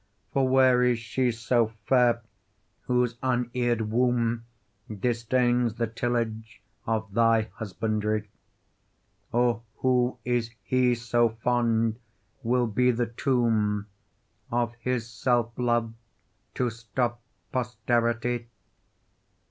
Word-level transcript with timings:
For 0.33 0.47
where 0.49 0.81
is 0.81 0.97
she 0.97 1.31
so 1.31 1.73
fair 1.85 2.23
whose 2.87 3.19
unear'd 3.21 3.91
womb 3.91 4.45
Disdains 4.89 5.75
the 5.75 5.85
tillage 5.85 6.63
of 6.87 7.13
thy 7.13 7.49
husbandry? 7.57 8.27
Or 9.31 9.61
who 9.75 10.17
is 10.25 10.49
he 10.63 10.95
so 10.95 11.29
fond 11.43 11.99
will 12.41 12.65
be 12.65 12.89
the 12.89 13.05
tomb, 13.05 13.85
Of 14.49 14.73
his 14.79 15.07
self 15.07 15.51
love 15.55 15.93
to 16.55 16.71
stop 16.71 17.21
posterity? 17.51 18.47